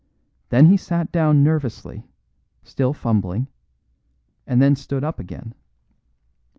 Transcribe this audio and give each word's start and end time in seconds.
Then 0.49 0.65
he 0.65 0.77
sat 0.77 1.11
down 1.11 1.43
nervously, 1.43 2.09
still 2.63 2.91
fumbling, 2.91 3.49
and 4.47 4.59
then 4.59 4.75
stood 4.75 5.03
up 5.03 5.19
again. 5.19 5.53